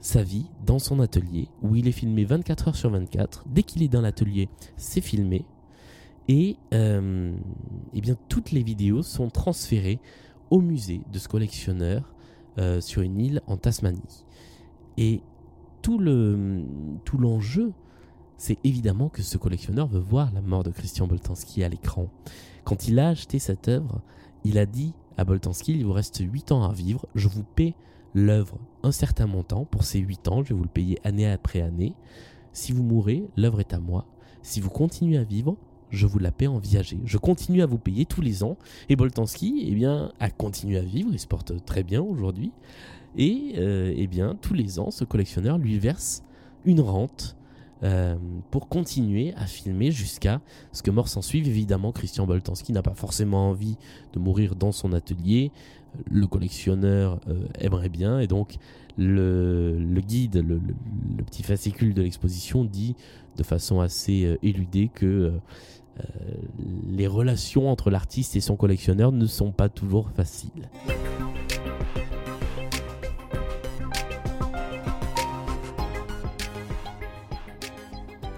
sa 0.00 0.22
vie 0.22 0.46
dans 0.66 0.78
son 0.78 1.00
atelier 1.00 1.48
où 1.62 1.76
il 1.76 1.86
est 1.86 1.92
filmé 1.92 2.24
24 2.24 2.68
heures 2.68 2.76
sur 2.76 2.90
24. 2.90 3.44
Dès 3.48 3.62
qu'il 3.62 3.82
est 3.82 3.88
dans 3.88 4.00
l'atelier, 4.00 4.48
c'est 4.76 5.00
filmé. 5.00 5.44
Et 6.28 6.56
euh, 6.72 7.32
eh 7.92 8.00
bien, 8.00 8.16
toutes 8.28 8.52
les 8.52 8.62
vidéos 8.62 9.02
sont 9.02 9.28
transférées 9.28 9.98
au 10.50 10.60
musée 10.60 11.00
de 11.12 11.18
ce 11.18 11.28
collectionneur 11.28 12.12
euh, 12.58 12.80
sur 12.80 13.02
une 13.02 13.18
île 13.18 13.42
en 13.46 13.56
Tasmanie. 13.56 14.24
Et 14.98 15.22
tout 15.82 15.98
le 15.98 16.62
tout 17.04 17.18
l'enjeu, 17.18 17.72
c'est 18.38 18.58
évidemment 18.64 19.08
que 19.08 19.22
ce 19.22 19.36
collectionneur 19.36 19.86
veut 19.86 20.00
voir 20.00 20.32
la 20.32 20.40
mort 20.40 20.62
de 20.62 20.70
Christian 20.70 21.06
Boltanski 21.06 21.62
à 21.62 21.68
l'écran. 21.68 22.08
Quand 22.64 22.88
il 22.88 22.98
a 22.98 23.08
acheté 23.08 23.38
cette 23.38 23.68
œuvre, 23.68 24.00
il 24.44 24.58
a 24.58 24.66
dit 24.66 24.94
à 25.16 25.24
Boltanski, 25.24 25.72
il 25.72 25.84
vous 25.84 25.92
reste 25.92 26.20
8 26.20 26.52
ans 26.52 26.64
à 26.64 26.72
vivre, 26.72 27.06
je 27.14 27.28
vous 27.28 27.44
paie 27.44 27.74
l'œuvre 28.14 28.58
un 28.82 28.92
certain 28.92 29.26
montant 29.26 29.64
pour 29.64 29.84
ces 29.84 29.98
8 29.98 30.28
ans, 30.28 30.42
je 30.42 30.50
vais 30.50 30.54
vous 30.54 30.64
le 30.64 30.68
payer 30.68 30.98
année 31.04 31.30
après 31.30 31.60
année. 31.60 31.94
Si 32.52 32.72
vous 32.72 32.82
mourrez, 32.82 33.24
l'œuvre 33.36 33.60
est 33.60 33.72
à 33.74 33.78
moi. 33.78 34.06
Si 34.42 34.60
vous 34.60 34.70
continuez 34.70 35.18
à 35.18 35.24
vivre, 35.24 35.56
je 35.90 36.06
vous 36.06 36.18
la 36.18 36.32
paie 36.32 36.46
en 36.46 36.58
viager. 36.58 36.98
Je 37.04 37.18
continue 37.18 37.62
à 37.62 37.66
vous 37.66 37.78
payer 37.78 38.06
tous 38.06 38.22
les 38.22 38.42
ans. 38.42 38.56
Et 38.88 38.96
Boltanski, 38.96 39.66
eh 39.68 39.74
bien, 39.74 40.12
a 40.20 40.30
continué 40.30 40.78
à 40.78 40.82
vivre, 40.82 41.10
il 41.12 41.18
se 41.18 41.26
porte 41.26 41.64
très 41.64 41.82
bien 41.82 42.02
aujourd'hui. 42.02 42.52
Et 43.16 43.54
euh, 43.58 43.92
eh 43.94 44.06
bien, 44.06 44.36
tous 44.40 44.54
les 44.54 44.78
ans, 44.78 44.90
ce 44.90 45.04
collectionneur 45.04 45.58
lui 45.58 45.78
verse 45.78 46.22
une 46.64 46.80
rente 46.80 47.36
euh, 47.82 48.16
pour 48.50 48.68
continuer 48.68 49.34
à 49.36 49.46
filmer 49.46 49.90
jusqu'à 49.90 50.40
ce 50.72 50.82
que 50.82 50.90
mort 50.90 51.08
s'en 51.08 51.22
suive. 51.22 51.48
Évidemment, 51.48 51.92
Christian 51.92 52.26
Boltanski 52.26 52.72
n'a 52.72 52.82
pas 52.82 52.94
forcément 52.94 53.50
envie 53.50 53.76
de 54.12 54.18
mourir 54.18 54.54
dans 54.54 54.72
son 54.72 54.92
atelier. 54.92 55.50
Le 56.10 56.26
collectionneur 56.26 57.20
euh, 57.28 57.46
aimerait 57.58 57.90
bien, 57.90 58.18
et 58.18 58.26
donc 58.26 58.56
le, 58.96 60.00
guide, 60.06 60.36
le, 60.36 60.60
petit 61.24 61.42
fascicule 61.42 61.92
de 61.92 62.02
l'exposition 62.02 62.64
dit 62.64 62.94
de 63.36 63.42
façon 63.42 63.80
assez 63.80 64.38
éludée 64.42 64.90
que 64.92 65.32
les 66.86 67.06
relations 67.06 67.70
entre 67.70 67.90
l'artiste 67.90 68.36
et 68.36 68.40
son 68.40 68.56
collectionneur 68.56 69.12
ne 69.12 69.26
sont 69.26 69.52
pas 69.52 69.68
toujours 69.68 70.10
faciles. 70.10 70.68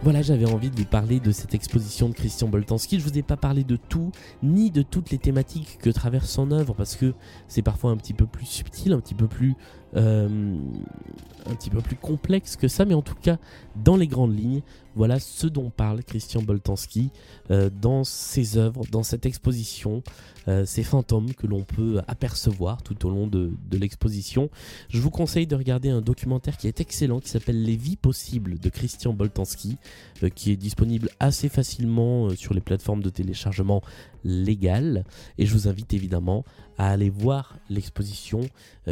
Voilà, 0.05 0.21
j'avais 0.21 0.45
envie 0.45 0.69
de 0.69 0.77
vous 0.77 0.85
parler 0.85 1.19
de 1.19 1.31
cette 1.31 1.55
exposition 1.55 2.11
de 2.11 2.15
Christian 2.15 2.47
Boltanski. 2.47 3.01
Je 3.01 3.05
vous 3.05 3.17
ai 3.17 3.23
pas 3.23 3.39
parlé 3.39 3.65
de 3.65 3.77
tout, 3.77 4.13
ni 4.43 4.71
de 4.71 4.83
toutes 4.83 5.09
les 5.09 5.17
thématiques 5.17 5.79
que 5.81 5.89
traverse 5.89 6.29
son 6.29 6.51
œuvre, 6.51 6.75
parce 6.75 6.95
que 6.95 7.15
c'est 7.49 7.63
parfois 7.63 7.91
un 7.91 7.97
petit 7.97 8.13
peu 8.13 8.27
plus 8.27 8.45
subtil, 8.45 8.93
un 8.93 9.01
petit 9.01 9.15
peu 9.15 9.29
plus, 9.29 9.55
un 9.95 11.55
petit 11.55 11.71
peu 11.71 11.81
plus 11.81 11.97
complexe 11.97 12.57
que 12.57 12.69
ça, 12.69 12.85
mais 12.85 12.95
en 12.95 13.03
tout 13.03 13.15
cas, 13.15 13.39
dans 13.77 13.97
les 13.97 14.07
grandes 14.07 14.37
lignes, 14.37 14.63
voilà 14.95 15.19
ce 15.19 15.47
dont 15.47 15.71
parle 15.71 16.05
Christian 16.05 16.43
Boltanski 16.43 17.11
euh, 17.51 17.69
dans 17.71 18.05
ses 18.05 18.57
œuvres, 18.57 18.83
dans 18.91 19.03
cette 19.03 19.27
exposition, 19.27 20.03
euh, 20.47 20.65
ces 20.65 20.83
fantômes 20.83 21.35
que 21.35 21.47
l'on 21.47 21.63
peut 21.63 22.01
apercevoir 22.07 22.83
tout 22.83 23.07
au 23.07 23.11
long 23.11 23.27
de, 23.27 23.53
l'exposition. 23.73 24.51
Je 24.89 25.01
vous 25.01 25.11
conseille 25.11 25.47
de 25.47 25.57
regarder 25.57 25.91
un 25.91 26.01
documentaire 26.01 26.57
qui 26.57 26.69
est 26.69 26.81
excellent, 26.81 27.19
qui 27.19 27.29
s'appelle 27.29 27.63
Les 27.63 27.77
vies 27.77 27.97
possibles 27.97 28.59
de 28.59 28.69
Christian 28.69 29.13
Boltanski, 29.13 29.79
euh, 30.23 30.29
qui 30.29 30.53
est 30.53 30.57
disponible 30.57 31.11
assez 31.19 31.49
facilement 31.49 32.31
sur 32.31 32.55
les 32.55 32.61
plateformes 32.61 33.03
de 33.03 33.11
téléchargement 33.11 33.83
légales. 34.23 35.05
Et 35.39 35.47
je 35.47 35.53
vous 35.53 35.69
invite 35.69 35.93
évidemment 35.93 36.45
à 36.79 36.91
aller 36.91 37.11
voir 37.11 37.57
l'exposition 37.71 38.41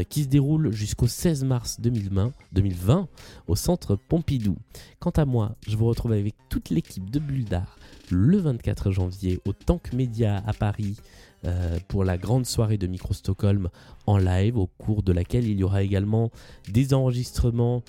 qui 0.09 0.23
se 0.23 0.29
déroule 0.29 0.73
jusqu'au 0.73 1.07
16 1.07 1.45
mars 1.45 1.81
2020, 1.81 2.33
2020 2.53 3.09
au 3.49 3.57
centre 3.57 3.97
Pompidou. 3.97 4.57
Quant 5.01 5.11
à 5.11 5.25
moi, 5.25 5.57
je 5.67 5.77
vous 5.77 5.87
retrouve 5.87 6.13
avec 6.13 6.35
toute 6.49 6.71
l'équipe 6.71 7.11
de 7.11 7.19
Bulle 7.19 7.45
d'Art 7.45 7.77
le 8.13 8.39
24 8.39 8.91
janvier 8.91 9.41
au 9.47 9.53
Tank 9.53 9.93
Media 9.93 10.43
à 10.47 10.53
Paris 10.53 10.97
euh, 11.45 11.79
pour 11.89 12.05
la 12.05 12.19
grande 12.19 12.47
soirée 12.47 12.79
de 12.79 12.87
Micro 12.87 13.15
Stockholm 13.15 13.69
en 14.07 14.19
live, 14.19 14.57
au 14.57 14.67
cours 14.67 15.03
de 15.03 15.13
laquelle 15.13 15.47
il 15.47 15.59
y 15.59 15.65
aura 15.65 15.83
également 15.83 16.31
des 16.69 16.95
enregistrements 16.95 17.83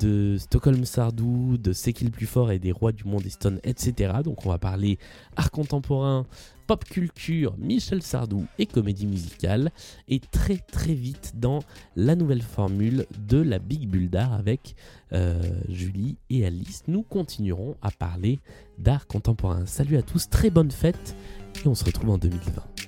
de 0.00 0.36
Stockholm 0.38 0.84
Sardou, 0.84 1.56
de 1.58 1.72
C'est 1.72 1.92
qui 1.92 2.04
le 2.04 2.10
plus 2.10 2.26
fort 2.26 2.50
et 2.50 2.58
des 2.58 2.72
rois 2.72 2.92
du 2.92 3.04
monde 3.04 3.26
Stone, 3.28 3.60
etc. 3.62 4.14
Donc 4.24 4.44
on 4.44 4.48
va 4.48 4.58
parler 4.58 4.98
art 5.36 5.52
contemporain, 5.52 6.26
pop 6.66 6.84
culture, 6.84 7.54
Michel 7.58 8.02
Sardou 8.02 8.46
et 8.58 8.66
comédie 8.66 9.06
musicale. 9.06 9.70
Et 10.08 10.18
très 10.18 10.56
très 10.56 10.94
vite 10.94 11.34
dans 11.36 11.60
la 11.94 12.16
nouvelle 12.16 12.42
formule 12.42 13.06
de 13.28 13.38
la 13.38 13.60
Big 13.60 13.88
Bull 13.88 14.08
d'art 14.08 14.32
avec 14.32 14.74
euh, 15.12 15.42
Julie 15.68 16.16
et 16.30 16.46
Alice, 16.46 16.82
nous 16.88 17.02
continuerons 17.02 17.76
à 17.82 17.90
parler 17.90 18.40
d'art 18.78 19.06
contemporain. 19.06 19.66
Salut 19.66 19.96
à 19.96 20.02
tous, 20.02 20.28
très 20.28 20.50
bonne 20.50 20.70
fête 20.70 21.16
et 21.64 21.68
on 21.68 21.74
se 21.74 21.84
retrouve 21.84 22.10
en 22.10 22.18
2020. 22.18 22.85